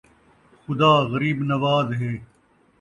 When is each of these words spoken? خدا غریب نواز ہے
خدا 0.63 0.91
غریب 1.11 1.37
نواز 1.49 1.87
ہے 1.99 2.13